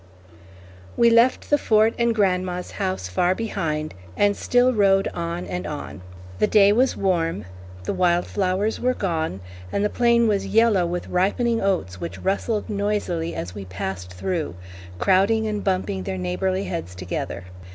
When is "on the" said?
5.67-6.47